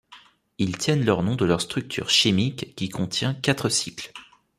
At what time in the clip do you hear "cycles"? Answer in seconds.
3.69-4.11